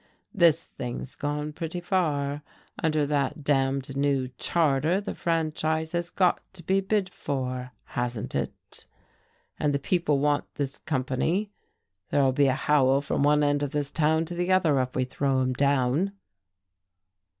[0.33, 2.41] "This thing's gone pretty far.
[2.81, 8.87] Under that damned new charter the franchise has got to be bid for hasn't it?
[9.59, 11.51] And the people want this company.
[12.09, 15.05] There'll be a howl from one end of this town to the other if we
[15.05, 16.13] throw 'em down."